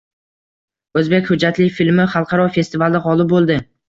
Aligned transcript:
O‘zbek 1.01 1.27
hujjatli 1.31 1.67
filmi 1.79 2.07
xalqaro 2.13 2.47
festivalda 2.57 3.03
g‘olib 3.05 3.31
bo‘ldi 3.35 3.59